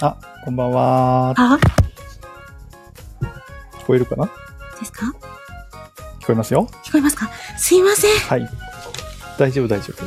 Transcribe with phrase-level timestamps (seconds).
[0.00, 1.34] あ、こんばんは。
[1.36, 1.58] あ、
[3.80, 4.26] 聞こえるかな？
[4.78, 5.06] ですか？
[6.20, 6.68] 聞こえますよ。
[6.84, 7.30] 聞こえますか？
[7.56, 8.10] すいません。
[8.18, 8.48] はい。
[9.38, 10.04] 大丈夫、大丈夫。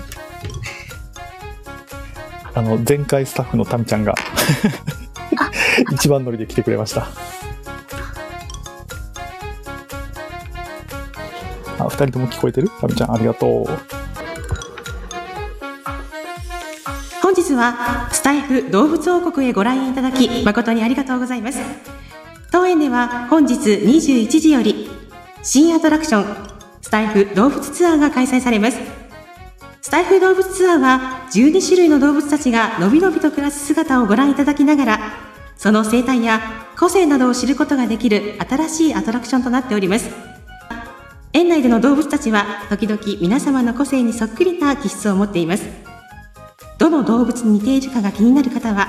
[2.60, 4.14] あの、前回スタッフのタミちゃんが
[5.92, 7.08] 一番乗りで来てくれました。
[11.80, 12.70] あ、二人とも聞こえてる？
[12.82, 13.99] タミちゃん、ありがとう。
[17.50, 21.60] 本日はスタイフ動物王国へご来園いただき誠にありがとうございます。
[22.52, 24.88] 当園では本日21時より
[25.42, 26.26] 新アトラクション
[26.80, 28.78] スタイフ動物ツアーが開催されます。
[29.82, 35.00] スタイフ動物ツアーは12種類の動物たちがのびのびと暮らす姿をご覧いただきながら
[35.58, 36.40] その生態や
[36.78, 40.12] 個性などを知ることができる新しいアトラクションとなっております。
[41.34, 45.89] 園内での動物たちは時々皆様の個性にそっくりな気質を持っています。
[46.90, 48.88] どの動物に似ているかが気になる方は、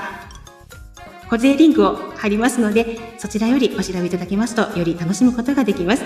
[1.28, 6.02] 保税リンクを貼りますので、そちらよりお調べいただけますと、より楽しむことができます。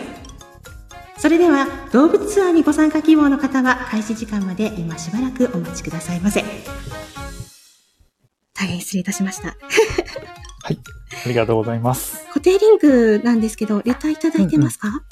[1.19, 6.45] それでは、動物ツアーにご参加希望の方は、開始時間まで今しばらくお待ちくださいませ。
[8.53, 9.48] 大変失礼いたしました。
[10.62, 10.79] はい。
[11.25, 12.27] ありがとうございます。
[12.29, 15.03] 固定リンクなんですけど、レターいただいてますか、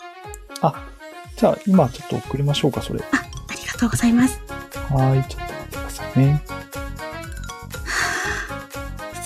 [0.61, 0.75] あ、
[1.37, 3.01] じゃあ今ちょっと送りましょうか、それ。
[3.01, 4.39] あ、ありがとうございます。
[4.91, 6.62] はーい、ちょっと待ってくださいね。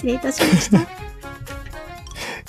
[0.07, 0.79] 失礼いたしました。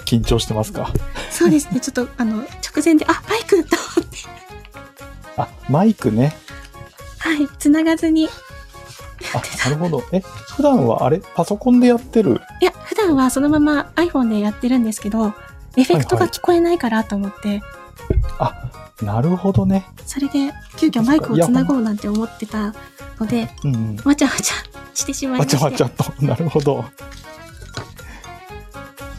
[0.05, 0.94] 緊張してますか？
[1.31, 4.17] そうですね、ちょっと、あの、直前で、あ、バイクと思って、
[5.38, 6.36] あ、マイクね。
[7.17, 8.30] はい、繋がずに、
[9.33, 10.03] あ、なるほど。
[10.11, 10.19] え、
[10.55, 11.19] 普段はあれ？
[11.36, 12.39] パソコンでやってる？
[12.61, 15.33] いや、普段はそのまま iPhone でやってるんですけど、
[15.75, 17.61] エフェクトが聞こえないからと思って、
[18.38, 18.71] あ、
[19.02, 19.88] なるほどね。
[20.05, 22.75] それで急遽マイクをつなごうなんて思ってた
[23.19, 23.95] ので、うんうん。
[24.05, 24.55] わちゃわちゃ
[24.94, 25.58] してしまいまわして。
[25.58, 26.25] ちゃわちゃっと。
[26.25, 26.86] なるほど。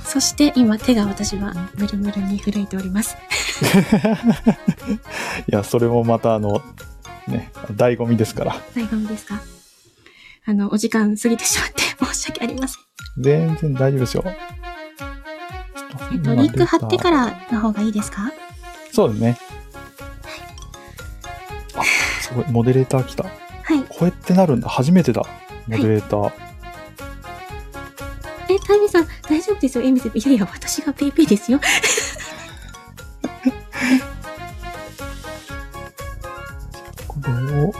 [0.08, 3.16] そして今手が私はムルムルに震えております。
[5.46, 6.62] いや、それもまたあの、
[7.26, 8.52] ね、醍醐味ですから。
[8.74, 9.40] 醍醐味ですか？
[10.46, 12.82] あの、お時間過ぎてしまって 申し訳ありません。
[13.22, 14.24] 全然大丈夫ですよ。
[16.12, 18.32] えっと、リンク貼ってからの方がいいですか？
[18.92, 19.38] そうですね。
[21.76, 21.82] あ、
[22.22, 22.46] すごい。
[22.50, 23.24] モデレーター来た。
[23.62, 23.82] はい。
[23.88, 24.68] こうやってなるんだ。
[24.70, 25.22] 初めてだ。
[25.66, 26.47] モデレーター。
[28.48, 31.60] え、タイミさん、大丈夫ですよ、エミセいやいや、私がぺいぺいですよ。
[37.06, 37.72] これを、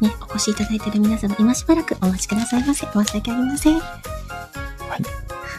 [0.00, 2.86] ね、お越しいただいている皆様、今しばらくお待ちくださいませ。
[2.86, 3.80] 申し訳ありません。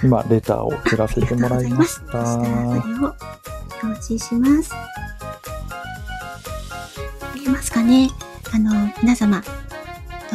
[0.04, 2.26] 今、レターを送らせてもらいました。
[2.26, 3.16] それを
[3.82, 4.72] 表示します。
[7.34, 8.10] 見えますかね？
[8.54, 9.42] あの、皆様、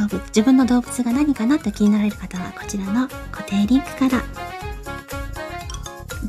[0.01, 4.23] 動物、自分の動物が何かなと気になられる方は、こちらの固定リンクから、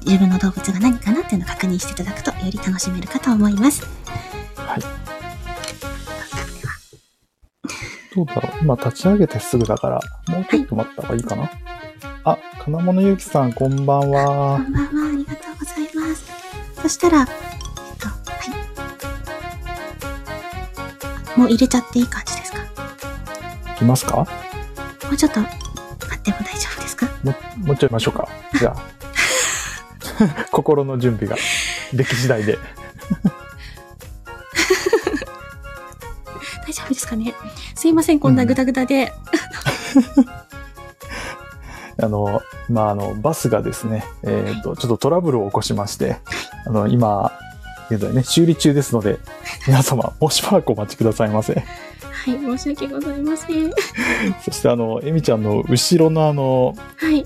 [0.06, 3.86] 自分の動物が何かなっていうのを確認していただくと、より楽しめるかと思います。
[4.58, 4.82] はい。
[8.14, 11.50] どうだろう今立ち上げてすぐだから、もうちょっと待った方がいいかな。
[12.26, 14.58] あ、金物ゆうきさん、こんばんこは。
[14.58, 16.30] んばんは、ありがとうございます。
[16.82, 17.26] そしたら、えっ
[18.00, 18.16] と、は
[21.36, 21.40] い。
[21.40, 22.41] もう入れちゃっていい感じ
[23.82, 24.18] きますか？
[24.18, 24.26] も
[25.12, 25.56] うちょっと待
[26.16, 27.08] っても大丈夫ですか？
[27.24, 27.34] も
[27.66, 28.28] もうちょいましょうか。
[28.58, 28.82] じゃあ。
[30.52, 31.36] 心の準備が
[31.94, 32.60] でき次第で。
[36.66, 37.34] 大丈夫ですかね？
[37.76, 39.12] すいません、こんなグダグダで。
[42.02, 46.18] あの、まあ、あの、バスがですね、えっ、と、ちょっとトラブルを起こしまして、
[46.66, 47.32] あの、今、
[47.92, 49.20] 現在ね、修理中ですので、
[49.68, 51.64] 皆様、もうしばらくお待ちくださいませ。
[52.24, 53.72] はい、申し訳ございません。
[54.46, 57.26] そして、あの、エミちゃんの後ろのあの、はい。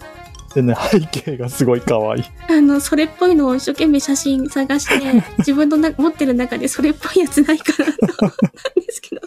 [0.54, 2.24] でね、背景がすごい可愛い。
[2.50, 9.22] あの、それっぽいのを一生懸命写真探して、 自分のな持ってる中でそれっぽいやつないかなと思ったんですけど、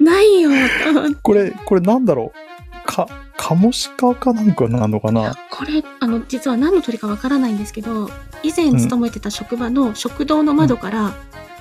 [0.00, 0.50] ないよ、
[0.82, 2.84] と思ってこれ、これなんだろう？
[2.84, 3.06] か、
[3.36, 5.32] カモシカかなんかなのかな？
[5.48, 8.10] これ、あの、実は何の鳥かわからないんですけど、
[8.42, 11.14] 以前勤めてた職場の食堂の窓から、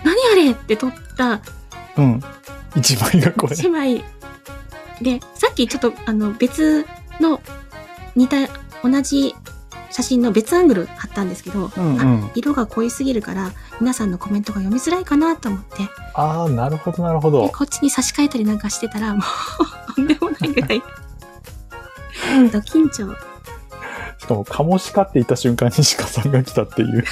[0.03, 1.41] 何あれって撮った
[1.97, 2.23] うん。
[2.75, 3.53] 一枚がこれ。
[3.53, 4.03] 一枚
[5.01, 6.85] で、さっきちょっとあの別
[7.19, 7.41] の
[8.15, 8.47] 似た、
[8.83, 9.35] 同じ
[9.91, 15.75] 写真の別アングル貼ったんですけど、うんうんあ色が濃いすぎるから皆さんのコメントが読みづらいかなと思って、
[16.13, 17.49] ああ、なるほど、なるほでど。
[17.49, 19.23] こっちに差し替えたりなんかしてたら、もう
[19.95, 20.81] とんでもないぐらい。
[22.51, 23.15] ド緊張。
[24.17, 27.03] しかも、カモシカって言った瞬間に鹿さんが来たっていう。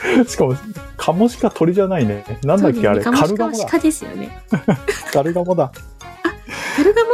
[0.26, 0.56] しかも、
[0.96, 2.24] カモシカ鳥じゃないね。
[2.42, 3.66] なんだっけ、あれ、カルガモだ。
[3.66, 4.42] カですよね。
[5.12, 5.70] カルガモだ。
[6.76, 7.10] カルガモ？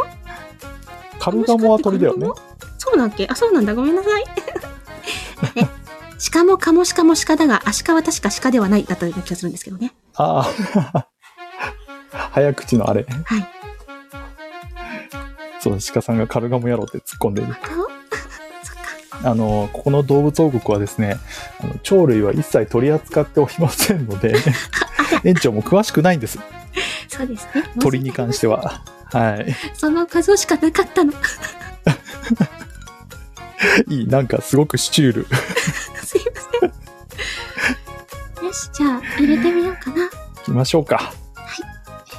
[1.19, 2.27] カルガモは鳥だよね。
[2.27, 2.37] そう
[2.79, 3.27] そうだっけ？
[3.29, 3.75] あ、そうなんだ。
[3.75, 4.25] ごめんなさい。
[5.57, 5.69] ね、
[6.33, 9.93] 鹿もカモシカも鹿だが、アシカは確か鹿ではないだったような気がするんですけどね。
[10.15, 10.49] あ
[10.95, 11.07] あ。
[12.33, 13.05] 早口のあれ。
[13.25, 13.49] はい。
[15.61, 17.49] そう、鹿さんがカルガモ野郎って突っ込んでる。
[19.23, 21.17] あの、ここの動物王国はですね、
[21.61, 24.35] あの鳥類は一切取り扱っておりませんので、
[25.25, 26.39] 園長も詳しくないんです。
[27.09, 27.65] そうですね。
[27.81, 28.83] 鳥に関しては。
[29.13, 29.55] はい。
[29.75, 31.13] その数しかなかったの。
[33.89, 35.27] いい、なんかすごくシチュール。
[36.03, 36.27] すいま
[36.61, 36.67] せ
[38.43, 38.47] ん。
[38.47, 40.09] よし、じゃあ入れてみようかな。
[40.09, 40.11] 行
[40.45, 41.13] きましょうか。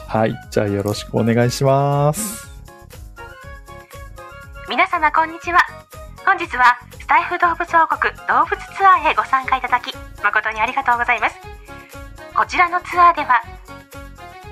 [0.08, 0.36] はい。
[0.52, 2.48] じゃあよろしくお願いします。
[4.70, 5.77] 皆様こんにちは
[6.28, 11.38] 本日はスタイフ動物王国動物ツアーへご参加いただき誠にありがとうございます。
[12.36, 13.42] こちらのツアーでは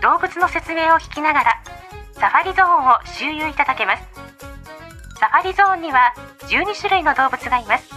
[0.02, 1.64] 動物の説明を聞きながら
[2.14, 4.04] サファリゾーンを周遊いただけます。
[5.20, 6.16] サファリゾーンには
[6.48, 7.92] 12種類の動物がいます。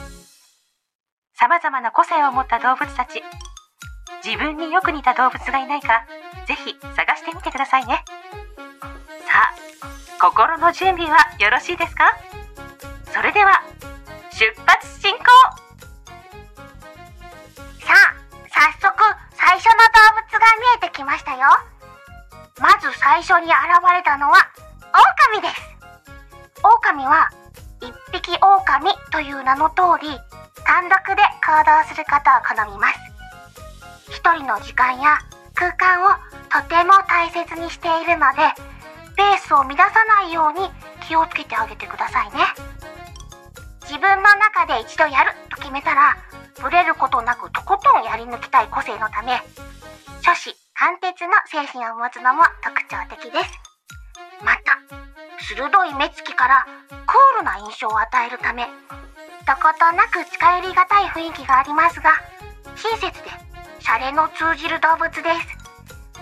[1.39, 3.23] 様々な個性を持った動物たち
[4.27, 6.03] 自分によく似た動物がいないか
[6.49, 8.03] ぜひ探してみてくださいね。
[9.23, 12.11] さあ心の準備はよろしいですか？
[13.19, 13.61] それでは
[14.31, 15.19] 出発進行
[17.83, 18.15] さあ、
[18.47, 18.95] 早速、
[19.35, 21.49] 最初の動物が見えてきましたよ。
[22.61, 23.59] まず最初に現
[23.93, 24.37] れたのは、
[25.35, 25.61] 狼です。
[26.63, 27.29] 狼は、
[27.81, 30.15] 一匹狼という名の通り、
[30.63, 33.01] 単独で行動することを好みます。
[34.11, 35.19] 一人の時間や
[35.55, 36.11] 空間を
[36.55, 38.55] とても大切にしているので、
[39.17, 42.68] ペースを乱さないように気をつけてあげてくださいね。
[43.89, 46.15] 自分の中で一度やると決めたら、
[46.61, 49.41] ブレることなくとことんやり抜きたい個性のため、
[50.23, 53.49] 初子貫徹の精神を持つのも特徴的です。
[54.45, 54.77] また、
[55.41, 56.67] 鋭い目つきから
[57.07, 58.69] クールな印象を与えるため、
[59.47, 62.13] どことなく近寄りがたい雰囲気がありますが、
[62.77, 63.31] 親切で
[63.81, 65.25] シャレの通じる動物です。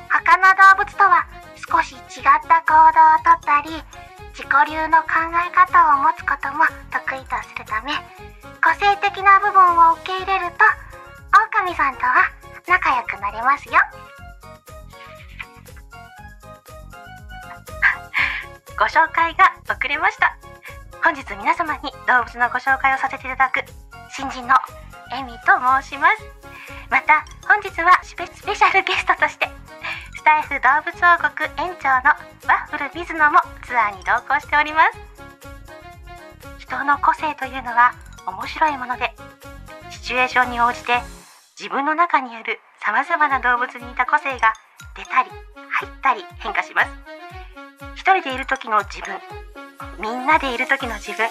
[0.07, 1.27] 他の動物とは
[1.69, 7.93] 少し違った行動をとったり、自己流の考え方を持つことも得意とするため、
[8.63, 10.59] 個性的な部分を受け入れると、
[11.63, 12.31] 狼さんとは
[12.67, 13.75] 仲良くなれますよ。
[18.79, 20.37] ご紹介が遅れました
[21.03, 23.65] 本日皆様に動物のご紹介をさせていただく
[24.11, 24.55] 新人の
[25.13, 26.23] エミと申します
[26.91, 29.49] また本日はスペスペシャルゲストとして
[30.27, 32.11] スタイフ動物王国園長の
[32.51, 34.99] ワッフルビズノもツアーに同行しております。
[36.59, 37.95] 人の個性というのは
[38.27, 39.15] 面白いもので
[39.89, 40.99] シチュエーションに応じて
[41.57, 44.53] 自分の中にある様々な動物に似た個性が
[44.99, 46.91] 出たり入ったり変化します。
[47.95, 49.15] 一人でいる時の自分
[50.03, 51.31] みんなでいる時の自分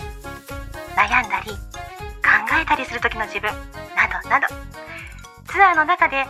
[0.95, 1.59] 悩んだり考
[2.63, 3.51] えたりする時の自分
[3.91, 4.47] などなど。
[5.51, 6.23] ツアーの中で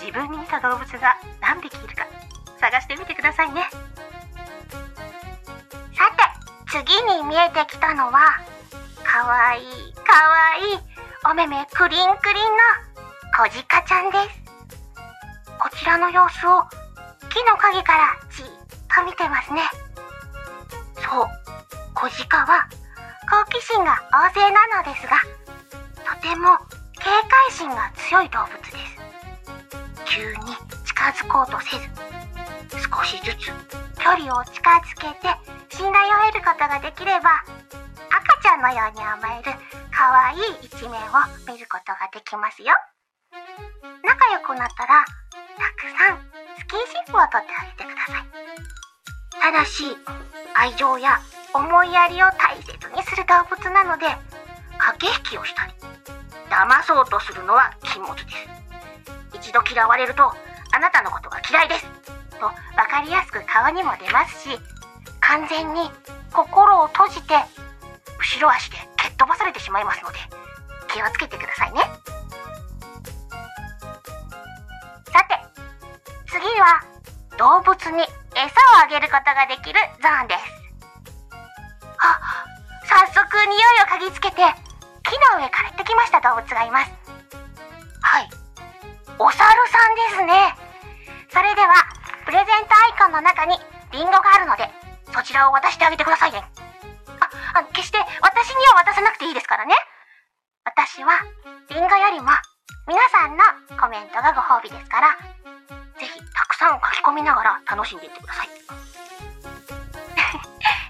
[0.00, 2.06] 自分に似た動物が何匹いるか
[2.60, 3.62] 探してみてくださいね
[5.94, 6.22] さて、
[6.70, 8.38] 次に見えてきたのは、
[9.02, 10.78] かわいい、かわいい、
[11.30, 12.88] お目目クリンクリンの
[13.36, 14.48] コジカちゃんです。
[15.58, 16.62] こちらの様子を
[17.28, 18.46] 木の陰からじっ
[18.94, 19.62] と見てますね。
[20.96, 21.26] そう、
[21.94, 22.68] コジカは
[23.28, 25.20] 好奇心が旺盛なのですが、
[26.14, 26.56] とても
[26.94, 29.07] 警戒心が強い動物です。
[30.08, 33.52] 急に近づこうとせず、少しずつ
[34.00, 35.28] 距離を近づけて
[35.68, 37.44] 信頼を得ることができれば
[38.08, 39.52] 赤ちゃんのように甘える
[39.92, 42.72] 可愛い一面を見ることができますよ。
[44.02, 46.18] 仲良くなったらたくさん
[46.58, 48.24] スキンシップをとってあげてください。
[49.40, 49.84] ただし
[50.54, 51.20] 愛情や
[51.54, 54.06] 思いやりを大切にする動物なので
[54.78, 55.72] 駆け引きをしたり
[56.50, 58.67] 騙そうとするのは禁物です。
[59.40, 61.86] 一度嫌われるとあなたのことが嫌いです。
[62.38, 64.58] と分かりやすく顔にも出ますし
[65.20, 65.90] 完全に
[66.32, 67.34] 心を閉じて
[68.18, 70.18] 後ろ足で蹴っ飛ばされてしまいますので
[70.88, 71.80] 気をつけてくださいね。
[75.12, 75.34] さて
[76.26, 76.82] 次は
[77.38, 78.02] 動物に
[78.34, 80.40] 餌をあげることができるゾーンです。
[82.00, 82.20] あ
[82.86, 86.90] 早速匂いを嗅ぎつけて木の上からやってきました動物がいます。
[88.00, 88.37] はい。
[89.18, 90.54] お猿さんですね。
[91.28, 91.74] それでは
[92.24, 93.58] プレゼントアイコンの中に
[93.90, 94.70] リンゴがあるので
[95.12, 96.38] そちらを渡してあげてくださいね。
[97.18, 99.74] ああ決して私には渡さなくていいですからね。
[100.64, 101.10] 私は
[101.68, 102.30] リンゴよりも
[102.86, 103.42] 皆さんの
[103.74, 105.18] コメントがご褒美ですから
[105.98, 108.48] ぜひたくさん書き込みながら楽しんでいってください。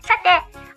[0.05, 0.29] さて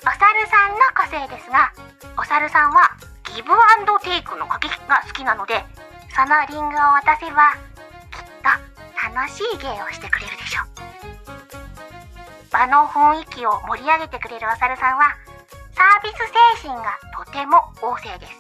[0.08, 1.74] お猿さんの個性ですが
[2.15, 2.96] お猿さんは
[3.36, 5.65] ギブアンドテイクの駆け引きが好きなので
[6.22, 7.58] そのリングを渡せば
[8.13, 8.54] きっと
[9.10, 10.78] 楽しい芸をしてくれるでしょう。
[12.54, 15.18] 場の雰囲気を盛り上げてくれるお猿さんは
[15.74, 18.38] サービス精神がとても旺盛です。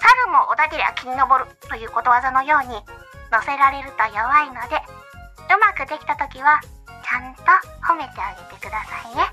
[0.00, 2.80] 猿もおだてりゃ木に登るということわざのように
[3.28, 4.80] 乗せられると弱いので
[5.52, 6.64] うまくできた時は
[7.04, 7.44] ちゃんと
[7.84, 9.28] 褒めてあげてくださいね。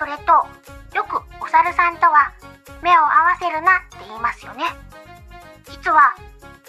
[0.00, 0.32] それと
[0.96, 2.32] よくお猿さんとは
[2.80, 3.84] 目を合わせるな
[5.86, 6.10] 実は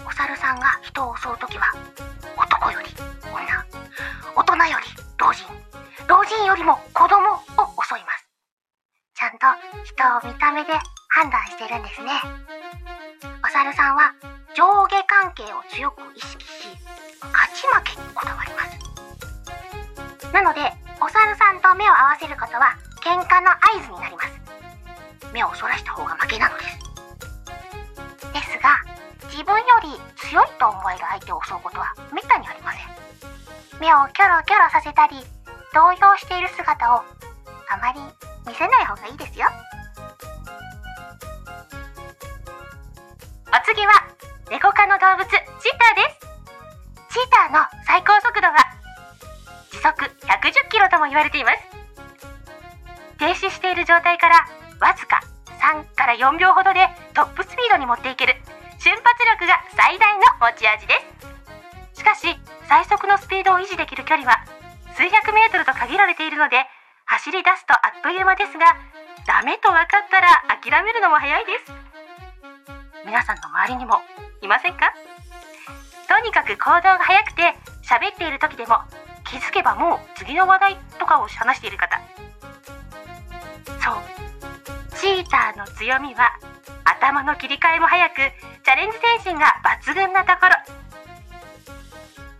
[0.05, 1.73] お猿さんが人を襲う時は
[2.37, 2.93] 男より
[3.25, 3.41] 女
[4.37, 4.85] 大人より
[5.17, 5.49] 老人。
[6.05, 7.41] 老人よりも子供を
[7.81, 8.29] 襲います。
[9.17, 9.49] ちゃんと
[9.89, 10.69] 人を見た目で
[11.09, 12.13] 判断してるんですね。
[13.41, 14.13] お猿さんは
[14.53, 16.77] 上下関係を強く意識し
[17.33, 20.29] 勝ち負けにこだわります。
[20.29, 20.61] なので
[21.01, 25.33] お猿さんと目を合わせることは喧嘩の合図になります。
[25.33, 26.86] 目をそらした方が負けなのです。
[30.29, 32.87] 強いと思える相手を襲うことはめったにありません。
[33.79, 35.15] 目をキョロキョロさせたり
[35.73, 37.99] 動揺している姿をあまり
[38.45, 39.47] 見せない方がいいですよ。
[43.47, 43.93] お次は
[44.49, 46.27] 猫科の動物チーターです。
[47.13, 48.55] チーターの最高速度は
[49.71, 51.66] 時速110キロとも言われています。
[60.57, 60.93] ち味で
[61.93, 62.01] す。
[62.01, 62.33] しかし
[62.67, 64.41] 最速のスピードを維持できる距離は
[64.97, 66.65] 数百メートルと限られているので
[67.05, 68.75] 走り出すとあっという間ですが
[69.29, 71.71] ダメと分かったら諦めるのも早いです。
[73.05, 74.01] 皆さんの周りにも
[74.41, 74.91] いませんか？
[76.09, 77.53] とにかく行動が速くて
[77.85, 78.79] 喋っている時でも
[79.29, 82.01] 気づけばもう次の話題とかを話している方。
[83.79, 83.95] そう。
[84.97, 86.33] チーターの強みは
[86.87, 90.55] 頭の切り替えも早くチャレンジ精神が抜群なところ。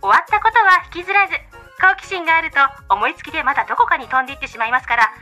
[0.00, 1.34] 終わったことは引きずらず
[1.80, 2.56] 好奇心があると
[2.88, 5.12] 思いつきでまたどこかに飛んでいってしまいますから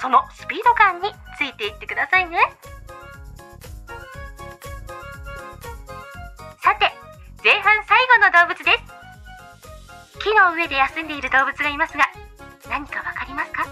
[0.00, 2.36] そのスピード感についていってくださいね。
[6.62, 6.92] さて
[7.42, 10.20] 前半最後の動物です。
[10.20, 12.04] 木の上で休んでいる動物がいますが
[12.68, 13.66] 何かわかりますか？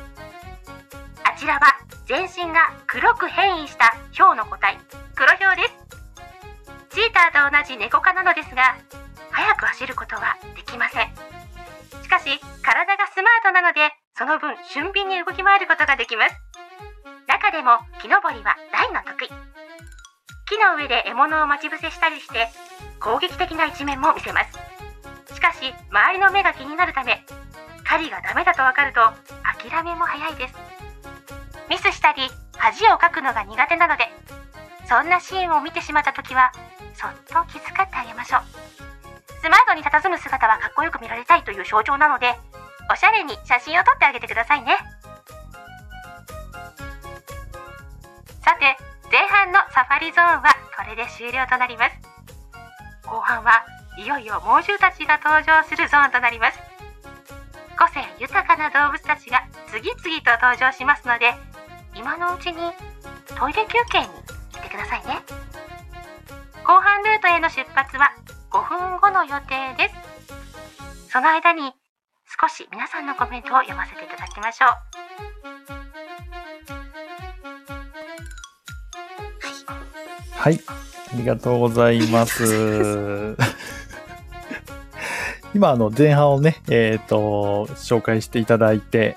[1.24, 1.60] あちらは
[2.06, 4.78] 全身が黒く変異したヒョウの個体。
[5.22, 6.98] 黒ヒョウです。
[6.98, 8.74] チーターと同じ猫科なのですが
[9.30, 11.14] 速く走ることはできません。
[12.02, 12.26] しかし
[12.58, 16.34] 体がスマートなのでその分俊敏に動き回ることができます。
[17.30, 19.30] 中でも木登りは大の得意。
[20.50, 22.50] 木の上で獲物を待ち伏せしたりして
[22.98, 24.58] 攻撃的な一面も見せます。
[25.32, 27.22] しかし周りの目が気になるため
[27.86, 28.98] 狩りがダメだとわかると
[29.46, 30.54] 諦めも早いです。
[31.70, 32.22] ミスしたり
[32.58, 34.10] 恥をかくのが苦手なので
[34.92, 36.52] そんなシーンを見てしまった時は
[36.92, 38.42] そっと気遣ってあげましょう。
[39.40, 42.36] スマートに佇む姿はかっこよく見られたいという象徴なので
[42.92, 44.76] おしゃれに写真を撮ってあげてくださいね。
[48.44, 48.76] さて
[49.10, 51.96] 前半のサファリゾーンはこれで終了となります。
[53.08, 53.64] 後半は
[53.96, 56.60] いよいよ猛獣たちが登場するゾーンとなります。
[57.80, 59.40] 個性豊かな動物たちが
[59.72, 61.32] 次々と登場しますので
[61.96, 62.60] 今のうちに
[63.40, 64.21] トイレ休憩に
[64.72, 65.20] くださいね
[66.64, 68.10] 後半ルートへの出発は
[68.50, 69.90] 5分後の予定で
[71.06, 71.72] すその間に
[72.40, 75.02] 少し皆さんのコメントを読ませていただきましょう
[80.42, 80.58] はい。
[81.12, 83.36] ありがとうございます。
[85.54, 89.16] 今、あの、前半をね、えっ、と、紹介していただいて、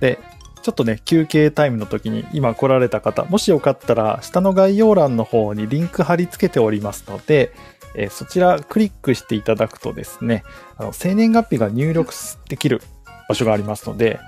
[0.00, 0.18] で、
[0.66, 7.52] ちょっとね、休憩タイムの時に今来られた方、もしよかったら、下の概要欄の方にリンク貼り付けておりますので、
[7.94, 10.42] えーそちらクリックしていただくとですね、
[10.76, 12.12] あの生年月日が入力
[12.48, 12.82] できる
[13.28, 14.18] 場所がありますので、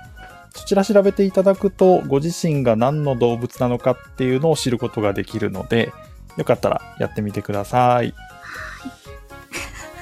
[0.55, 5.91] そちら調べていただくと、ご自身が何の動物なのかっていうのを知ることができるので、
[6.37, 8.13] よかったらやってみてください。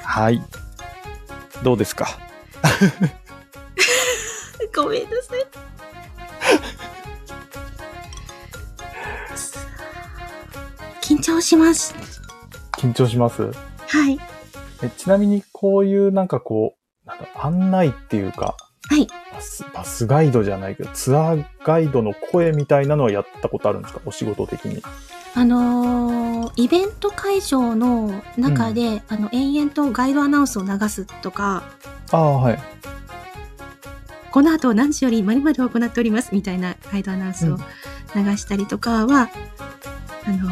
[0.04, 0.40] はい。
[1.64, 2.06] どうですか？
[4.76, 5.67] ごめんなさい。
[11.08, 11.94] 緊張します。
[12.76, 13.50] 緊張します？
[13.86, 14.18] はい。
[14.82, 18.56] えちなみにこういうなんかこう、なんだ案内っていうか、
[18.90, 19.06] はい。
[19.32, 24.02] バスバスガイドじゃないけど、ツアーガイドの声みたいなのはやったことあるんですか？
[24.04, 24.82] お仕事的に。
[25.34, 31.62] あのーイベント会場の中で、あの、延々とガイドアナウンスを流すとか、
[32.10, 32.58] ああ、はい。
[34.30, 39.28] この後何時より〇〇を行っておりますみたいなガイドアナウンスをうん流したりとかは、
[40.28, 40.50] あの、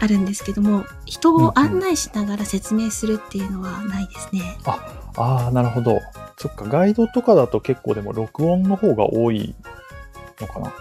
[0.00, 4.58] あるんですけども、人を案内しながら説明するっていうのはないですね。
[5.16, 6.00] ああ、なるほど。
[6.36, 9.54] そっか、ガイドとかだと結構でも録音の方が多い
[10.38, 10.66] のかな？
[10.66, 10.72] ど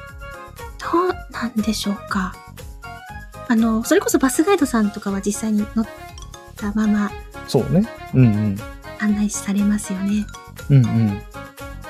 [1.09, 2.35] うなんでしょうか。
[3.47, 5.87] あの、それこそバスガイドさんとかは実際に乗っ
[6.57, 7.11] たまま
[7.47, 7.87] そうね。
[8.13, 8.57] うんうん。
[8.99, 10.25] 案内されますよね。
[10.69, 11.21] うんうん。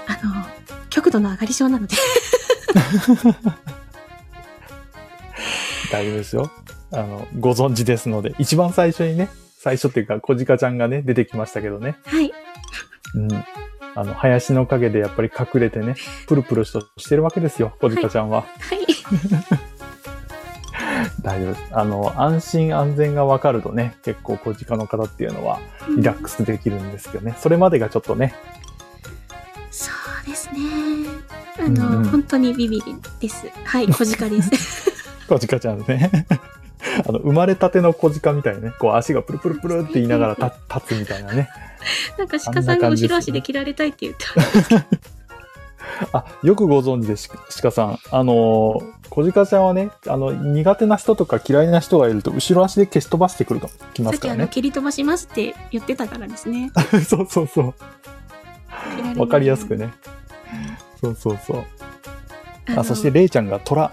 [0.08, 0.46] あの、
[0.90, 1.96] 極度の上がり症なので。
[5.94, 6.50] 大丈夫ですよ。
[6.92, 11.98] あの、ご存知ですので、一番最初にね、最初っていうか、小鹿ちゃんがね、出てきましたけどね。
[12.06, 12.34] はい。
[13.14, 13.30] うん。
[13.96, 15.94] あの、林の陰でやっぱり隠れてね、
[16.26, 18.42] プルプルとしてるわけですよ、小鹿ちゃんは。
[18.42, 18.80] はい。
[21.22, 21.64] 大丈夫です。
[21.72, 25.60] あの、安心安全がわかるとね、結構小鹿の方っていうのは
[25.96, 28.34] リラックスできるんですけどね、それまでがちょっとね、
[29.70, 29.92] そ
[30.26, 30.60] うですね。
[31.60, 33.48] あの、うんうん本当にビビりです。
[33.64, 34.82] はい、小鹿です。
[35.28, 36.12] 小鹿ちゃんね。
[37.08, 41.50] あの、生まれたての小鹿みたいなね、こう足がプルプルプルって言いながら立立つみたいなね。
[42.18, 44.26] なんか鹿さんが後ろ足で切られたいって言って
[46.12, 47.30] あ、よくご存知です、
[47.62, 48.00] 鹿さん。
[48.12, 54.48] あの、小鹿ちゃんはね、あの、苦手な人とか嫌いな人がいると、後ろ足で消し飛ばしてくると、きまさっきあの、すからね。
[54.48, 56.72] 蹴り飛ばしますって言ってたからですね。
[57.08, 57.62] そうそうそ
[59.16, 59.20] う。
[59.20, 59.94] わかりやすくね。
[61.02, 61.66] そうそうそう。
[62.76, 63.92] あそして、レイちゃんが虎。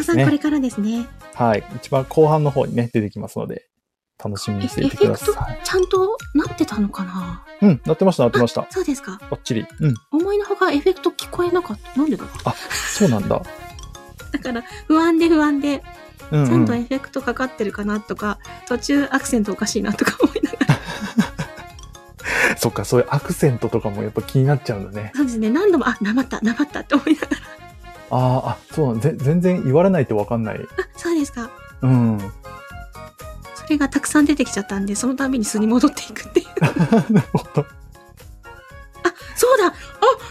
[0.00, 1.06] あ、トラ、トラさですねんこれからですね。
[1.34, 1.64] はい。
[1.76, 3.66] 一番後半の方にね、出てきますので、
[4.22, 5.60] 楽しみにしていてくだェクトさい。
[5.64, 7.44] ちゃんとなってたのかな？
[7.62, 8.66] うん、なってました、なってました。
[8.70, 9.20] そうですか。
[9.30, 9.66] ばっちり。
[9.80, 9.94] うん。
[10.12, 11.98] 思いのほかエフェクト聞こえなかった。
[11.98, 12.32] なんでだろう？
[12.92, 13.42] そうなんだ。
[14.32, 15.82] だから、不安で不安で、
[16.30, 16.66] うん、ちゃうんん。
[16.66, 20.74] とエフェクトかかってるかなとか、途中アクセントおかしいなとか思いながら。
[22.56, 25.12] そっか、そういうアクセントとかもやっぱ気になっちゃうんだね。
[25.14, 25.50] そうですね。
[25.50, 27.63] 何度も、あ、なまった、なまったって思いながら。
[28.16, 30.60] あーあ、そうなんぜ全然言われないとわかんない。
[30.60, 31.50] あ、そうですか。
[31.82, 32.20] うん。
[33.56, 36.46] それがたくさん出てきちゃったんで、そのたびに素に戻っていくっていう。
[37.12, 37.62] なるほど。
[37.62, 37.66] あ、
[39.34, 39.70] そうだお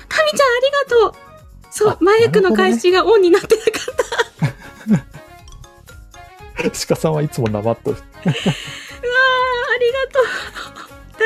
[0.07, 1.13] タミちゃんありがとう
[1.71, 5.01] そうあ、マイクの返しがオンになってなかっ
[6.69, 6.85] た。
[6.87, 7.97] 鹿さんはいつもなまっとる。
[7.97, 8.33] うわー、あ
[9.77, 10.19] りがと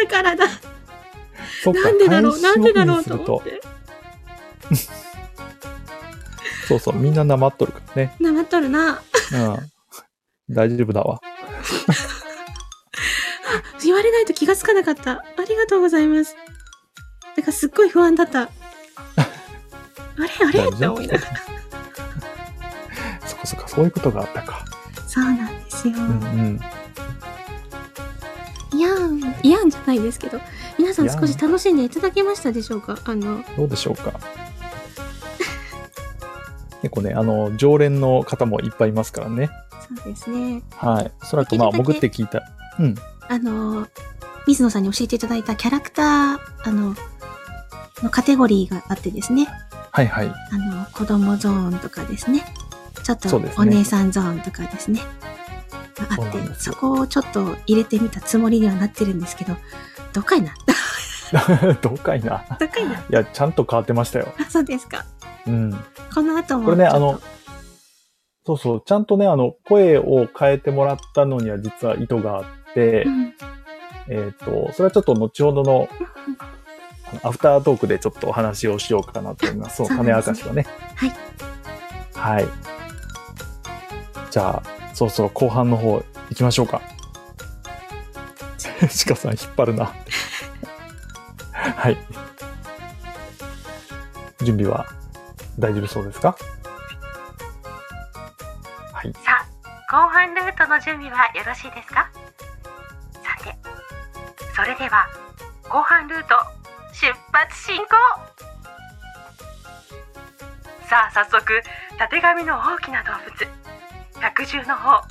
[0.02, 0.06] う。
[0.06, 0.48] だからだ。
[0.48, 3.62] なんでだろう、なんでだろうと思って。
[6.68, 8.16] そうそう、みんななまっとるからね。
[8.20, 9.02] なまっとるな。
[9.34, 9.58] うん。
[10.54, 11.22] 大丈夫だわ。
[13.84, 15.12] 言われないと気がつかなかった。
[15.12, 16.36] ありがとうございます。
[17.36, 18.42] だからすっごい不安だった。
[18.44, 18.50] あ
[20.18, 20.68] れあれ？
[20.68, 21.32] って思いながら。
[23.28, 24.66] そっかそっか、そういうことがあったか。
[25.08, 25.94] そうなんですよ。
[25.96, 26.60] うんうん。
[28.78, 30.40] いやん、いやんじゃないですけど、
[30.78, 32.98] 皆さん少し楽しんでいただけましたでしょうか？
[33.06, 34.12] あの、どうでしょうか？
[36.82, 39.50] 結構ね、あの、常連の方もいっぱいいますからね。
[39.96, 40.62] そうですね。
[40.76, 41.12] はい。
[41.22, 42.42] おそらくまあ、潜って聞いた。
[42.80, 42.96] うん。
[43.30, 43.88] あの、
[44.48, 46.96] 水野さんに教えていただいたキャラクター、あの、
[48.04, 49.48] のカテゴリーがあってですね。
[49.92, 50.28] はいはい。
[50.28, 52.44] あの、子供ゾーンとかですね。
[53.04, 55.02] ちょっとお姉さんゾーンとかですね。
[55.98, 59.56] があってそこをちょっと入れてみたつもりにはなってるんですけど、
[60.13, 60.54] どうかいな
[61.82, 62.46] どうかいな。
[62.60, 64.34] どうかいないや、ちゃんと変わってましたよ。
[64.40, 65.06] あ、そうですか。
[65.48, 65.74] うん。
[66.14, 66.66] この後も。
[66.66, 67.20] これね、あの、
[68.46, 73.34] そうそう、ちゃんとね、あの、声を変えてもらったのには実は意図があって、うん。
[74.10, 75.90] えっ、と、それはちょっと後ほどの、
[77.24, 79.78] アフタートークでちょっとお話をしようかなと思います。
[79.78, 80.66] そう種なんですね明かしをね。
[80.96, 81.14] はい。
[82.14, 82.48] はい。
[84.32, 85.94] じゃあ、そろそろ後半の方
[86.30, 86.82] 行きましょうか。
[89.08, 89.94] 鹿さん引っ張るな。
[91.52, 91.98] はい。
[94.44, 94.97] 準備は？
[95.60, 96.36] 大丈夫そうですか？
[98.93, 99.13] はい。
[99.13, 99.46] さ
[99.89, 102.12] あ、後半ルートの準備はよろしいですか？
[103.24, 103.56] さて、
[104.56, 105.08] それでは、
[105.70, 106.36] 後半ルート、
[106.93, 107.86] 出発進行
[110.88, 111.63] さあ、早速、
[111.98, 115.02] たてがみの大きな動物、百獣の王、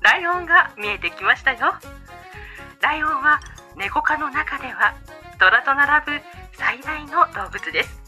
[0.00, 1.74] ライオンが見えてきましたよ。
[2.80, 3.38] ライオンは、
[3.76, 4.94] 猫科の中では、
[5.38, 6.22] 虎と並ぶ
[6.54, 8.00] 最大の動物です。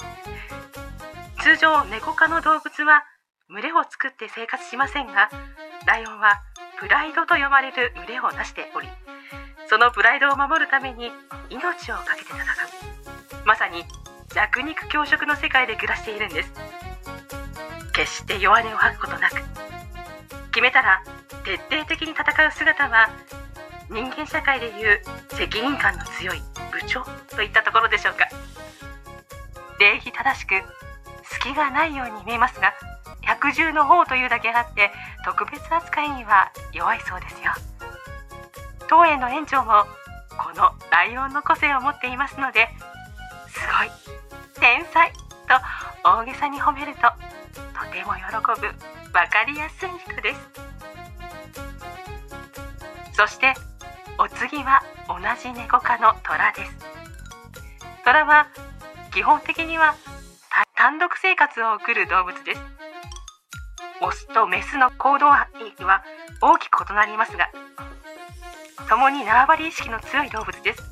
[1.42, 3.02] 通常、猫科の動物は、
[3.48, 5.28] 群れを作って生活しませんが
[5.86, 6.40] ライオンは
[6.78, 8.88] プライドと呼ばれる群れをなしており
[9.68, 11.10] そのプライドを守るために
[11.50, 13.46] 命を懸けて戦う。
[13.46, 13.84] まさに
[14.34, 16.52] 弱肉強食の世界で暮らしているんです。
[17.92, 19.36] 決して弱音を吐くことなく。
[20.52, 21.02] 決めたら
[21.44, 23.10] 徹底的に戦う姿は
[23.90, 26.38] 人間社会でいう責任感の強い
[26.70, 28.28] 部長といったところでしょうか。
[29.80, 30.54] 礼儀正しく
[31.42, 32.72] 隙がないように見えますが
[33.22, 34.92] 百獣の王というだけあって
[35.24, 37.50] 特別扱いには弱いそうですよ。
[38.88, 39.84] 当園の園長も
[40.38, 42.68] このライオンの個性を持っていますので
[43.48, 43.90] すごい
[44.60, 45.12] 天才
[46.02, 48.22] と大げさに褒めるととても喜
[48.60, 48.68] ぶ
[49.12, 50.40] 分かりやすい人です。
[53.14, 53.54] そして
[54.18, 56.76] お次は同じ猫科の虎です。
[58.04, 58.46] 虎は
[59.12, 59.96] 基本的には
[60.82, 62.60] 単独生活を送る動物です。
[64.00, 65.46] オスとメスの行動範
[65.78, 66.02] 囲は
[66.42, 67.48] 大きく異なりますが
[68.88, 70.82] 共に縄張り意識の強い動物です。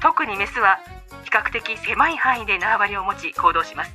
[0.00, 0.78] 特にメスは
[1.24, 3.94] 比較的狭い範囲で縄張りを持ち行動します。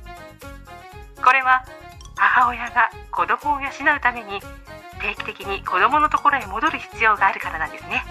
[1.24, 1.64] これは
[2.16, 4.40] 母親が子供を養うために
[5.02, 8.04] 定期的に子供のところへ戻る必要があるからなんですね。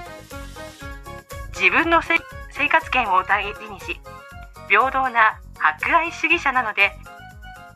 [1.53, 2.19] 自分の生
[2.67, 4.01] 活圏を大事にし
[4.67, 6.91] 平等な博愛主義者なので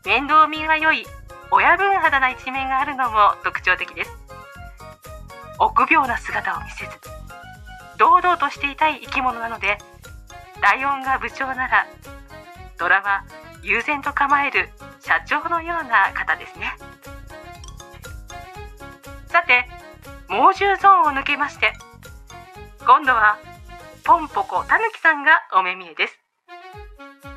[0.05, 1.07] 面倒見が良い
[1.49, 4.11] 親分肌な一面があるのも特徴的です。
[5.57, 6.91] 臆病な姿を見せず
[7.97, 9.79] 堂々としていたい生き物なので
[10.61, 11.87] ライオンが部長なら
[12.77, 13.25] ドラは
[13.63, 16.71] 悠然と構える社長のような方ですね。
[19.29, 19.65] さて
[20.29, 21.73] 猛獣ゾーンを抜けまして
[22.85, 23.39] 今度は
[24.03, 26.18] ポンポコタヌキさんがお目見えです。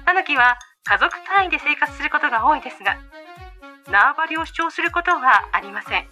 [0.05, 2.99] タヌキは家族単位で生活することが多いですが
[3.91, 6.07] 縄張りを主張することはありません。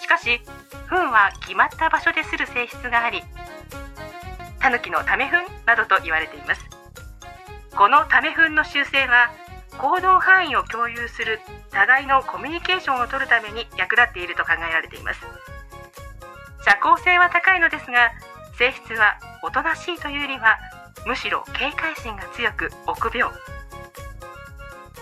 [0.00, 0.40] しかし
[0.88, 3.22] 糞は決まった場所でする性質があり
[4.58, 6.64] タヌキのため糞などと言われています。
[7.76, 9.30] このため糞の習性は
[9.78, 15.20] 行動範囲を共有する互いのコミュニケーションを取るために役立っていると考えられています。
[16.64, 18.10] 社交性は高いのですが
[18.58, 20.58] 性質はおとなしいというよりは
[21.06, 23.32] むしろ警戒心が強く臆病。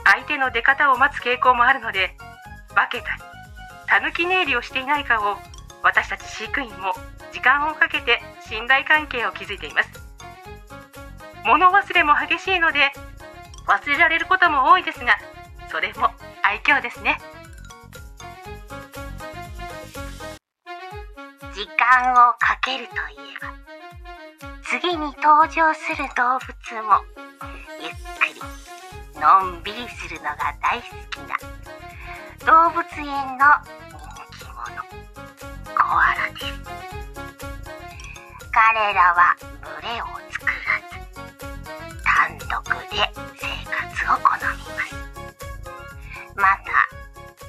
[0.05, 2.17] 相手の出方を待つ傾向もあるので
[2.75, 3.23] 化けたり
[3.89, 5.37] たぬき寝入りをしていないかを
[5.83, 6.93] 私たち飼育員も
[7.33, 9.91] 時間をかけて信頼関係を築いています。
[11.45, 12.91] 物忘れも激しいので
[13.67, 15.17] 忘れられることも多いですが
[15.71, 16.11] それも
[16.43, 17.19] 愛嬌ですね。
[21.55, 22.97] 時間をかけるとい
[23.35, 23.66] えば
[24.69, 26.51] 次に登場する動物
[26.83, 26.99] も
[27.81, 28.43] ゆっくり
[29.21, 31.39] のんびりするのが大好きな
[32.45, 33.07] 動物園
[33.39, 34.03] の人
[34.37, 34.83] 気者
[35.73, 36.47] コアラです。
[38.51, 40.51] 彼らは群れを作ら
[40.83, 40.99] ず
[42.03, 43.79] 単独で生活
[44.11, 44.43] を好み
[44.75, 44.99] ます。
[46.35, 46.67] また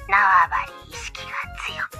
[0.08, 0.54] 縄張
[0.86, 1.34] り意識が
[1.66, 1.98] 強く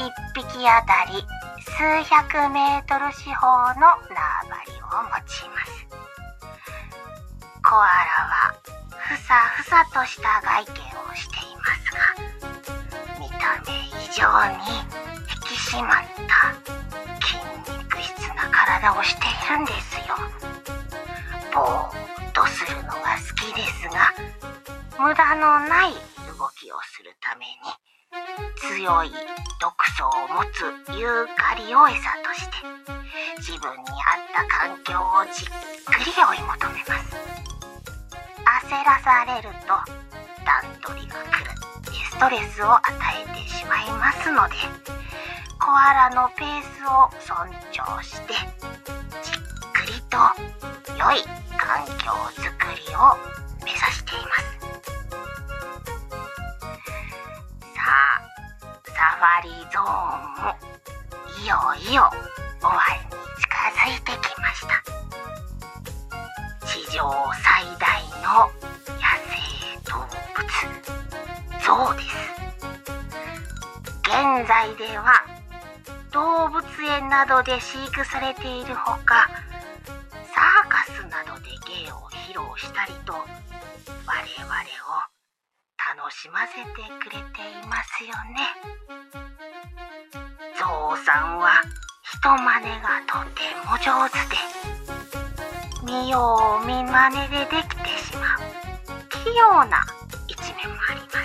[0.00, 1.22] 1匹あたり
[1.64, 1.70] 数
[2.04, 4.18] 百メートル四方の縄
[4.50, 5.86] 張りを持ちます
[7.62, 7.88] コアラ
[8.26, 8.54] は
[8.98, 10.72] ふさふさとした外見
[11.10, 12.00] をしていますが
[13.20, 13.72] 見た目
[14.02, 14.26] 以上
[14.58, 14.74] に
[15.30, 16.52] 引き締まった
[17.24, 17.38] 筋
[17.78, 20.16] 肉質な体をしているんですよ。
[21.54, 24.12] ぼーっとするのが好きですが
[24.98, 27.52] 無駄のない動きをするために
[28.78, 29.12] 強い
[30.08, 30.62] を持つ
[30.98, 32.56] ユーカリを餌として
[33.38, 35.48] 自分に合った環境をじっ
[35.84, 37.16] くり追い求めます。
[38.70, 39.74] 焦らされると
[40.44, 42.82] 段取りが狂ってストレスを与
[43.22, 44.54] えてしまいますので
[45.60, 48.34] コアラのペースを尊重して
[49.22, 49.34] じっ
[49.72, 50.18] くりと
[50.98, 51.22] 良い
[51.56, 52.10] 環境
[52.42, 52.98] づくりを
[53.64, 54.31] 目指しています。
[59.22, 60.42] サファリゾーン。
[60.42, 60.58] も
[61.38, 61.54] いよ
[61.92, 62.10] いよ
[62.60, 63.06] 終わり。
[63.06, 64.82] に近づいてきました。
[66.66, 67.06] 地上
[67.40, 68.50] 最大の
[68.98, 69.38] 野生
[69.88, 69.94] 動
[70.34, 70.42] 物。
[71.62, 72.10] ゾウです。
[74.02, 74.10] 現
[74.48, 75.24] 在では
[76.10, 79.28] 動物園などで飼育されているほか
[86.22, 86.62] 楽しませて
[87.02, 88.46] くれていますよね。
[90.56, 91.62] ゾウさんは
[92.02, 94.36] 人真似がとても上手で
[95.84, 98.38] 見よう見まねでできてしまう
[99.10, 99.84] 器用な
[100.28, 101.18] 一面もありま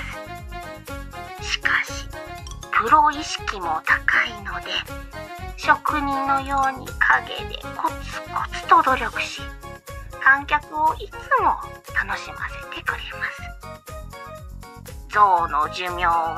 [1.44, 1.52] す。
[1.52, 2.08] しかし
[2.72, 4.72] プロ意識も高いので
[5.58, 9.42] 職人のように陰でコツコツと努力し
[10.24, 11.56] 観客をいつも
[11.94, 12.57] 楽しませ
[15.18, 16.38] ますゾウの寿命は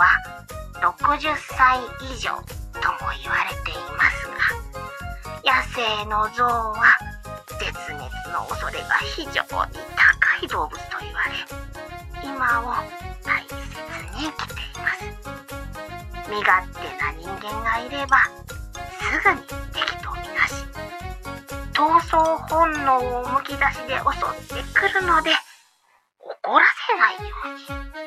[0.75, 1.79] 60歳
[2.15, 2.31] 以上
[2.79, 4.39] とも言われていますが
[5.43, 6.97] 野生のゾウは
[7.59, 7.99] 絶滅
[8.31, 11.35] の恐れが非常に高い動物と言われ
[12.23, 12.73] 今を
[13.25, 13.53] 大切
[14.15, 15.03] に生きています。
[16.29, 18.17] 身勝手な人間がいれば
[18.95, 19.41] すぐに
[19.73, 20.55] 敵とみなし
[21.73, 24.07] 闘争本能をむき出しで襲
[24.55, 25.31] ってくるので
[26.19, 27.98] 怒らせないように。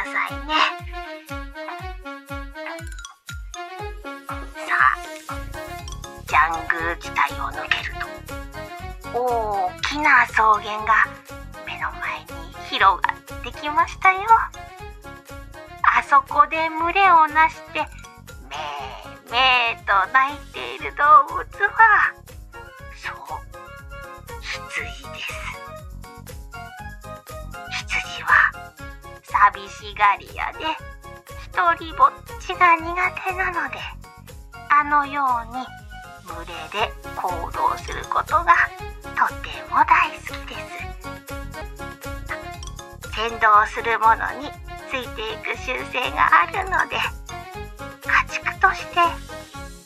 [0.00, 0.54] ださいね。
[4.66, 4.96] さあ
[6.26, 7.92] ジャングル地帯を抜ける
[9.12, 11.06] と大きな草原が
[11.66, 12.28] 目の前に
[12.70, 14.20] 広がってきましたよ。
[15.82, 17.80] あそこで群れをなして
[18.48, 22.14] めーめーと鳴いている動物は
[29.40, 30.58] 寂しがり屋で
[31.48, 32.84] 一人ぼっちが苦
[33.24, 33.80] 手なので
[34.68, 35.64] あのように
[36.28, 38.68] 群れで行動することが
[39.16, 40.70] とても大好きです
[43.16, 44.52] 先導するものに
[44.90, 46.96] ついていく習性があるので
[48.04, 49.00] 家畜として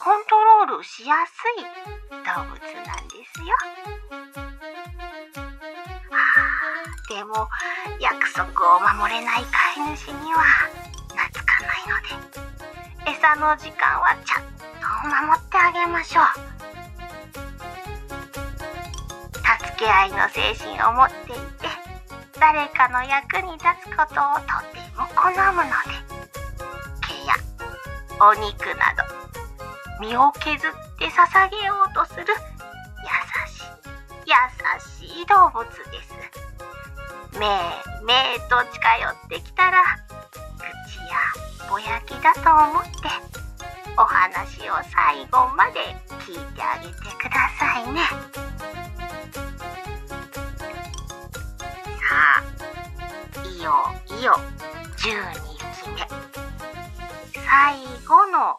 [0.00, 0.34] コント
[0.68, 1.64] ロールしやすい
[2.10, 3.46] 動物なんですよ。
[7.14, 7.46] でも
[8.00, 8.42] 約束
[8.74, 10.42] を守れない飼い主には
[11.14, 11.94] 懐かないの
[13.07, 14.59] で餌の時間はちゃんと
[15.07, 16.24] 守ってあげましょう。
[19.46, 21.70] 助け合いの精神を持っていて
[22.40, 25.94] 誰かの役に立つことをとても好むので
[27.07, 27.38] 毛や
[28.29, 29.07] お肉など
[30.00, 32.35] 身を削って捧げようとする優
[33.46, 33.62] しい
[34.27, 34.35] 優
[35.07, 35.93] しい動物です。
[37.38, 39.82] めーめーと近寄ってきたら
[40.58, 42.90] 口やぼやきだと思って
[43.96, 45.80] お話を最後まで
[46.26, 48.00] 聞いてあげてくださいね。
[52.00, 52.42] さ
[53.36, 53.72] あいよ
[54.18, 54.32] いよ
[54.98, 55.32] 12
[55.78, 55.96] 匹目。
[57.32, 58.53] 最後の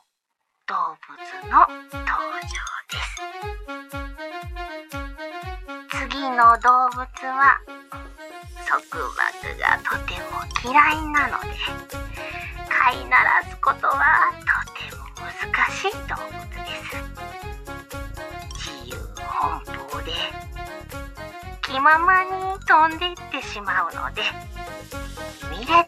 [8.95, 9.19] 束縛
[9.59, 11.47] がとても嫌いなので
[12.69, 15.27] 飼いならすことはとても難
[15.69, 16.31] しい動物
[16.63, 16.95] です。
[18.53, 19.59] 自由奔
[19.91, 20.13] 放で
[21.61, 22.29] 気ままに
[22.65, 24.21] 飛んでいってしまうので
[25.51, 25.83] 見れたあ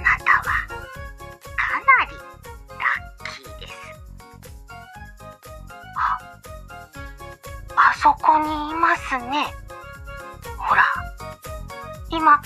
[0.00, 0.44] なたは
[1.54, 3.74] かなりラッキーです。
[5.96, 6.00] あ
[7.76, 9.67] あそこにいますね。
[12.18, 12.42] 今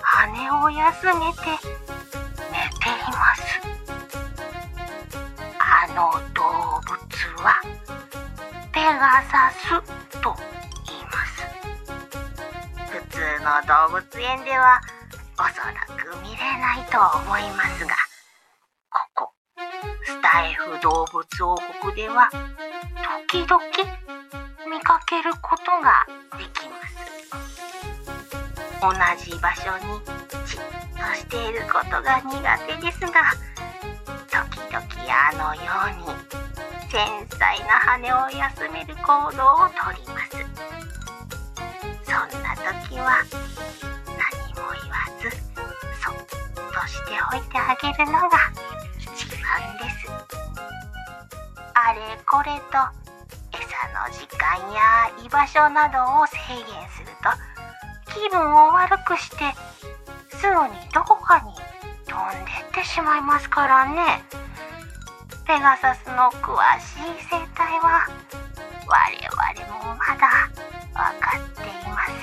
[0.00, 3.42] 羽を休めて寝ています。
[5.58, 6.94] あの動物
[7.42, 7.60] は
[8.72, 9.82] ペガサス
[10.22, 10.32] と
[10.86, 11.42] 言います。
[12.88, 14.80] 普通の動物園では
[15.36, 17.92] おそらく見れないと思いますが
[18.88, 19.32] ここ
[20.04, 22.30] スタイフ動物王国では
[23.26, 23.60] 時々
[29.38, 29.84] 場所に
[30.46, 30.60] じっ
[30.96, 33.08] としていることが苦手ですが
[34.28, 36.14] 時々あのように
[36.90, 40.36] 繊細な羽を休める行動をとります。
[42.04, 43.24] そんな時は
[44.06, 45.28] 何も言わず
[46.00, 48.30] そっとしておいてあげるのが
[49.00, 49.40] 一番
[49.78, 50.08] です。
[51.74, 52.78] あれこれと
[53.52, 54.78] 餌の時間や
[55.24, 57.05] 居場所などを制限する。
[58.16, 59.36] 気分を悪くして
[60.36, 61.52] すぐにどこかに
[62.06, 64.22] 飛んでってしまいますからね。
[65.46, 68.08] ペガサスの詳しい生態は
[68.86, 70.48] 我々もまだ
[70.92, 72.14] 分かっていませ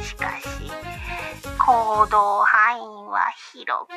[0.00, 0.02] ん。
[0.02, 0.46] しかし
[1.58, 3.92] 行動範囲は広く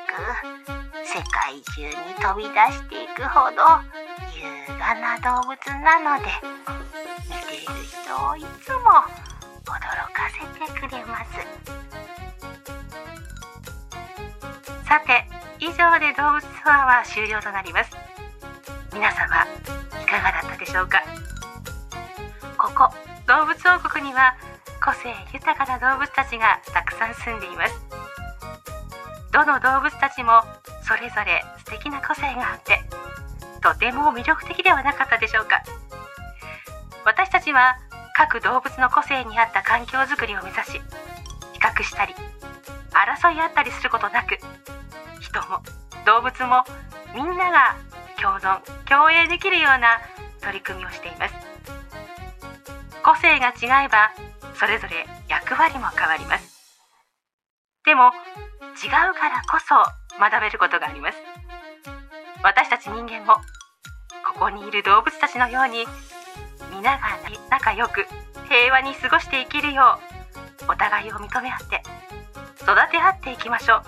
[1.06, 3.62] 世界中に飛び出していくほど
[4.36, 4.48] 優
[4.80, 6.32] 雅な動物なので
[7.30, 9.31] 見ている人をいつも
[9.72, 9.80] 驚
[10.12, 11.32] かせてくれます。
[14.86, 15.26] さて
[15.60, 17.92] 以上で動物ツアーは終了となります。
[18.94, 19.48] 皆様
[20.02, 21.02] いかがだったでしょうか？
[22.58, 22.90] ここ
[23.26, 24.36] 動物王国には
[24.84, 27.80] 個性豊かな動物たちがたくさん住んでいます。
[29.32, 30.44] どの動物たちも
[30.84, 32.82] それぞれ素敵な個性があって
[33.64, 35.64] とても魅力的ではなかったでしょうか？
[37.06, 37.78] 私たちは
[38.22, 40.80] 各動物の個性に合った環境づくりを目指し比
[41.60, 42.14] 較したり
[42.94, 44.38] 争い合ったりすることなく
[45.20, 45.58] 人も
[46.06, 46.62] 動物も
[47.16, 47.76] みんなが
[48.22, 49.98] 共存共栄できるような
[50.40, 51.34] 取り組みをしています。
[53.04, 54.12] 個性が違えば
[54.54, 56.78] それぞれ役割も変わります。
[57.86, 58.12] でも
[58.78, 59.74] 違うからこそ
[60.20, 61.18] 学べることがあります。
[62.44, 63.42] 私たち人間も
[64.24, 65.86] ここにいる動物たちのように
[66.82, 67.20] 皆が
[67.52, 68.08] 仲良く
[68.50, 70.00] 平和に過ごして生きるよ
[70.68, 71.84] うお互いを認め合って
[72.58, 73.84] 育て合っていきましょう。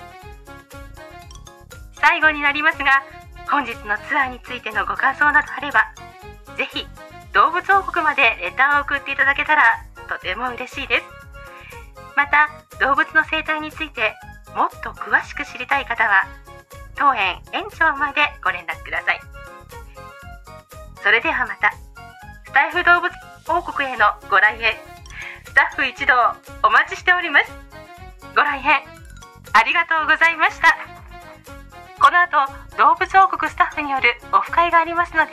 [1.96, 3.02] 最後になりますが
[3.50, 5.90] 本日のツアーについてのご感想などあれば
[6.56, 6.86] ぜひ
[7.34, 9.64] 動物王国までレターを送っていただけたら
[10.08, 11.04] とても嬉しいです。
[12.16, 12.48] また
[12.80, 14.14] 動物の生態について
[14.56, 16.28] もっと詳しく知りたい方は
[16.94, 19.20] 当園園長までご連絡ください。
[21.02, 21.83] それではまた。
[22.54, 23.12] タイフ動物
[23.50, 24.76] 王国へのご来園。
[25.46, 26.14] スタッフ一同
[26.64, 27.52] お待ちしております。
[28.36, 28.82] ご来園
[29.54, 30.78] ありがとうございました。
[32.00, 32.38] この後
[32.78, 35.32] 動物王国スタッフによるオフ会がありますので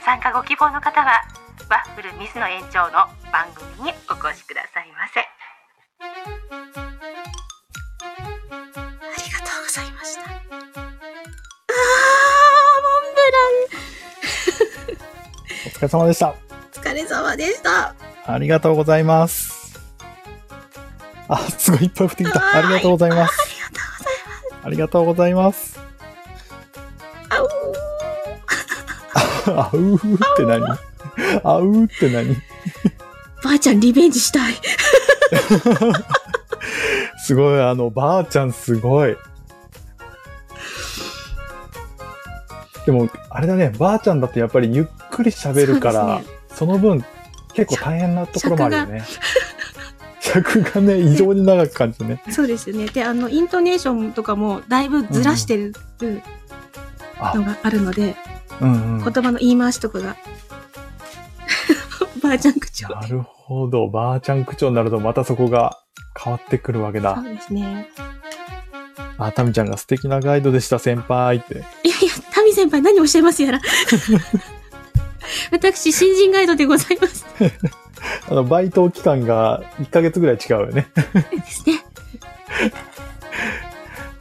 [0.00, 1.22] 参加ご希望の方は
[1.68, 5.20] ワッフル水野園長の番組にお越しくださいませ。
[5.20, 5.24] あ
[9.24, 10.22] りがとうございました。
[10.22, 10.30] あー
[12.82, 13.38] モンブラ
[14.94, 15.00] ン。
[15.66, 16.45] お疲れ様でした。
[16.86, 17.96] お疲れ様でした
[18.26, 19.76] ありがとうございます。
[21.26, 22.56] あ、すごいいっぱい降ってきた。
[22.56, 23.34] ありがとうございます。
[24.62, 25.80] ありがとうございます。
[27.28, 27.46] あお
[29.60, 30.64] あうーって何？
[31.42, 32.36] あうーって何？
[33.42, 34.54] ばあちゃんリベンジしたい
[37.18, 39.16] すごい、あの、ばあちゃんすごい。
[42.84, 47.04] でも、あれだね、ばあちゃんだとやっぱりゆっくり喋るから、そ,、そうの分、
[47.52, 49.04] 結構大変なところもあるよね。
[50.20, 52.22] 尺がね、異常に長く感じるね。
[52.30, 55.74] そうですよねであのイントネーションとかもだいぶずらしてる
[57.18, 58.16] あのがあるので、
[58.60, 59.04] うんうん。
[59.04, 60.16] 言葉の言い回しとかが
[62.22, 63.88] ばあちゃん口調なるほど。
[63.88, 65.78] ばあちゃん口調になるとまたそこが
[66.18, 67.24] 変わってくるわけだそう。
[67.24, 67.90] ですね
[69.18, 71.54] あ、タミちゃんが素敵なガイドでした、先輩って。
[71.54, 73.60] いやいやタミ先輩何をおっしゃいますやら
[75.50, 77.24] 私新人ガイドでございます
[78.30, 80.88] あの、バイト期間が1ヶ月ぐらい違うよね。
[81.14, 81.74] ですね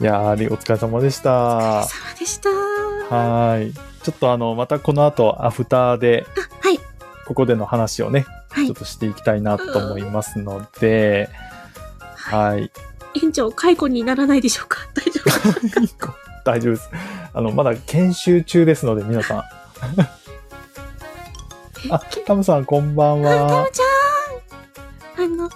[0.02, 1.84] いやー、ありお疲れ様でした。
[1.84, 1.88] 様
[2.20, 3.74] でしたはーい。
[3.74, 6.26] ちょっとあの、またこの後、アフターで、
[6.62, 6.80] はい
[7.28, 11.30] ここでの話をね、はいちょっとしていきたいなと思いますので、
[12.16, 12.72] はい。
[13.24, 14.80] 園長解雇にならないでしょうか？
[14.94, 16.90] 大丈夫大丈夫です。
[17.34, 19.44] あの、まだ研修中ですので、皆さん。
[21.90, 23.70] あ、タムさん、こんばんタはム。
[23.72, 25.26] ちゃん。
[25.26, 25.46] あの。
[25.46, 25.50] あ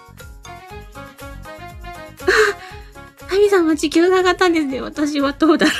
[3.29, 4.82] タミさんは地球が上がったんですね。
[4.82, 5.71] 私はどうだろ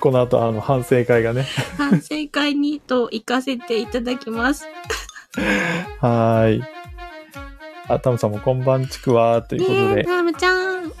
[0.00, 1.46] この後、あの、反省会がね。
[1.74, 4.66] う反省会にと行かせていただきます。
[6.00, 6.64] はーい。
[7.88, 10.92] あ、タムさんもこんばんちくわということで、タムちゃん。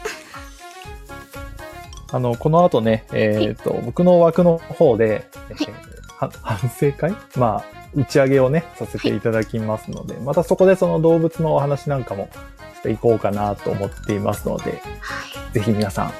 [2.12, 6.01] あの、この後ね、えっ、と、僕の枠の方で、えーは
[6.42, 7.14] 反省会？
[7.36, 12.28] まあ、打ち上げをね、させていただきますので、またそこでその動物のお話なんかも
[12.76, 15.52] していこうかなと思っていますので、はい。
[15.52, 16.12] ぜひ皆さん、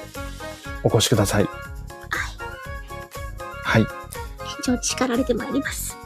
[0.83, 1.47] お越しください。
[3.63, 3.81] はい。
[3.81, 3.87] 園
[4.63, 5.97] 長に叱られてまいります。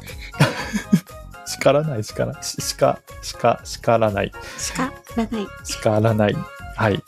[1.45, 4.81] 叱らない、叱ら、し、しか、しか、叱らない、叱
[5.15, 5.47] らない。
[5.63, 6.37] 叱らない。
[6.75, 7.03] はい。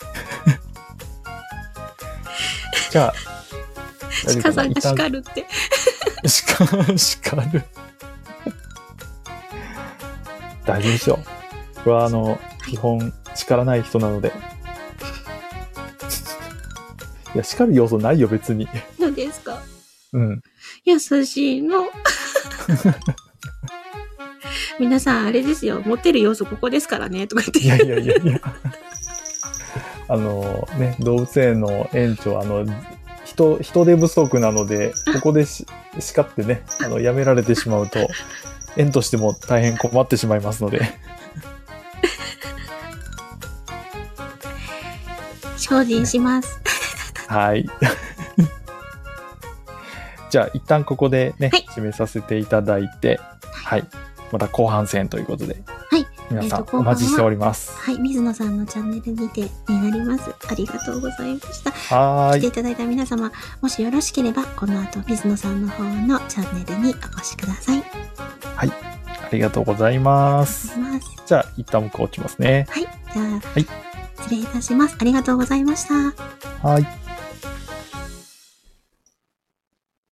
[2.90, 3.14] じゃあ、
[4.26, 5.46] 大丈夫かな鹿さんが叱るって
[6.26, 7.64] 叱叱る。
[10.66, 11.20] 大丈夫でしょう。
[11.78, 14.34] 僕はあの、基本、叱らない人なので。
[17.36, 18.68] いや、叱る要素ないよ、別に。
[19.00, 19.62] 何ですか？
[20.14, 20.42] うん。
[20.86, 21.86] 優しいの
[24.80, 28.42] 皆さんあれですよ持ってる要素ここですからねとか言っていやいやいやいや。
[30.08, 32.66] あの、ね、動物園の園長、あの、
[33.40, 35.66] 人、人手不足なので、ここでし
[36.00, 38.00] 叱ってね、あの、やめられてしまうと、
[38.76, 40.82] 園としても大変困ってしまいますので。
[45.58, 46.60] 精進します
[47.28, 47.66] はい。
[50.30, 53.20] じゃあ、一旦ここでね、はい締めさせていただいて、
[53.52, 53.86] はい。
[54.32, 57.72] また後半戦ということで、はい皆さんえーとお待ちしております。
[57.78, 59.50] はい水野さんのチャンネルにてに
[59.82, 62.40] なりますありがとうございましたはーい。
[62.40, 67.84] 来ていただいた皆様もしよろしければこの後水野さんの方のチャンネルにお越しください
[68.58, 68.66] あ
[69.32, 70.76] りがとうございまあす。
[70.76, 72.66] りますじゃあ、一旦僕落ちますね。
[72.70, 73.24] はいじゃ
[73.56, 73.66] あ、い
[74.22, 75.94] 失礼いたしますありがとうございました
[76.68, 76.88] はい。